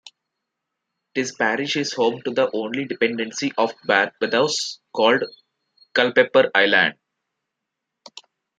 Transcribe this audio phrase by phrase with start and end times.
[1.13, 5.23] This parish is home to the only 'dependency' of Barbados called
[5.93, 6.95] Culpepper Island.